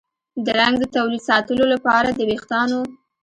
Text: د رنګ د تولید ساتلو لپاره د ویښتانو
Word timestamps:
د 0.45 0.45
رنګ 0.59 0.75
د 0.81 0.85
تولید 0.95 1.21
ساتلو 1.29 1.65
لپاره 1.73 2.09
د 2.13 2.19
ویښتانو 2.29 2.79